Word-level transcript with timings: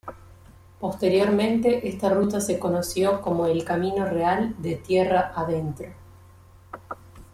Posteriormente 0.79 1.87
esta 1.87 2.09
ruta 2.09 2.41
se 2.41 2.57
conoció 2.57 3.21
como 3.21 3.45
el 3.45 3.59
el 3.59 3.63
Camino 3.63 4.03
Real 4.07 4.55
de 4.59 4.77
Tierra 4.77 5.31
Adentro. 5.35 5.93